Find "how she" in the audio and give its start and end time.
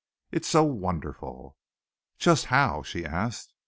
2.45-3.05